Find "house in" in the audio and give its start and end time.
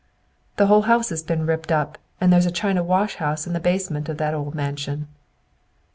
3.17-3.53